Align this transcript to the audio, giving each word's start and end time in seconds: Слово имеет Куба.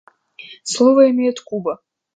Слово 0.63 1.11
имеет 1.11 1.41
Куба. 1.41 1.79